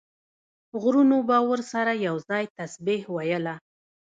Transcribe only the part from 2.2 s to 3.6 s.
ځای تسبیح ویله.